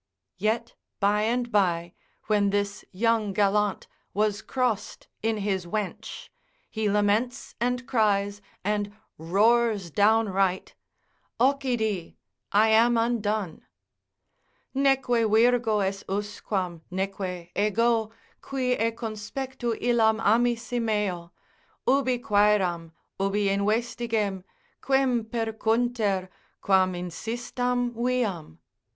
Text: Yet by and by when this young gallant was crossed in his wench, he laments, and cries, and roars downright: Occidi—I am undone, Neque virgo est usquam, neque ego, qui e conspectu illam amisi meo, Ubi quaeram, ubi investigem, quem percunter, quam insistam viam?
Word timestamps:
Yet 0.39 0.73
by 0.99 1.21
and 1.25 1.51
by 1.51 1.93
when 2.23 2.49
this 2.49 2.83
young 2.91 3.33
gallant 3.33 3.85
was 4.15 4.41
crossed 4.41 5.07
in 5.21 5.37
his 5.37 5.67
wench, 5.67 6.29
he 6.71 6.89
laments, 6.89 7.53
and 7.61 7.85
cries, 7.87 8.41
and 8.63 8.91
roars 9.19 9.91
downright: 9.91 10.73
Occidi—I 11.39 12.69
am 12.69 12.97
undone, 12.97 13.61
Neque 14.73 15.05
virgo 15.29 15.81
est 15.81 16.03
usquam, 16.07 16.81
neque 16.89 17.51
ego, 17.55 18.09
qui 18.41 18.71
e 18.71 18.89
conspectu 18.93 19.77
illam 19.79 20.17
amisi 20.19 20.81
meo, 20.81 21.31
Ubi 21.87 22.17
quaeram, 22.17 22.91
ubi 23.19 23.49
investigem, 23.49 24.43
quem 24.81 25.25
percunter, 25.25 26.27
quam 26.59 26.93
insistam 26.93 27.91
viam? 27.93 28.57